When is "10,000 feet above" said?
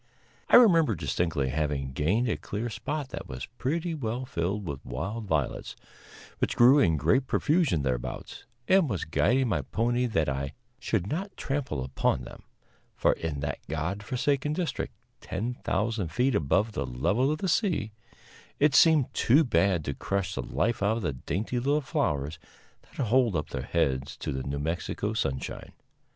15.21-16.71